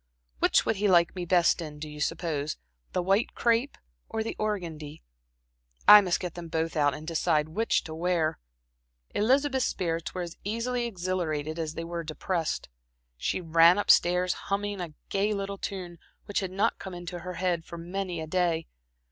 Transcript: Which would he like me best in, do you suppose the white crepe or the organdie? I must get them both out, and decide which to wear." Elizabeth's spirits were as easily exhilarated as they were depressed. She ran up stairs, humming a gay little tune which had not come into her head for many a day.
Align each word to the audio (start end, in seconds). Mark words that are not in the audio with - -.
Which 0.39 0.65
would 0.65 0.77
he 0.77 0.87
like 0.87 1.15
me 1.15 1.25
best 1.25 1.61
in, 1.61 1.77
do 1.77 1.87
you 1.87 2.01
suppose 2.01 2.57
the 2.91 3.03
white 3.03 3.35
crepe 3.35 3.77
or 4.09 4.23
the 4.23 4.35
organdie? 4.39 5.03
I 5.87 6.01
must 6.01 6.19
get 6.19 6.33
them 6.33 6.47
both 6.47 6.75
out, 6.75 6.95
and 6.95 7.05
decide 7.05 7.49
which 7.49 7.83
to 7.83 7.93
wear." 7.93 8.39
Elizabeth's 9.13 9.65
spirits 9.67 10.15
were 10.15 10.23
as 10.23 10.37
easily 10.43 10.87
exhilarated 10.87 11.59
as 11.59 11.75
they 11.75 11.83
were 11.83 12.03
depressed. 12.03 12.67
She 13.15 13.41
ran 13.41 13.77
up 13.77 13.91
stairs, 13.91 14.33
humming 14.49 14.81
a 14.81 14.95
gay 15.09 15.33
little 15.35 15.59
tune 15.59 15.99
which 16.25 16.39
had 16.39 16.49
not 16.49 16.79
come 16.79 16.95
into 16.95 17.19
her 17.19 17.33
head 17.35 17.63
for 17.63 17.77
many 17.77 18.21
a 18.21 18.25
day. 18.25 18.65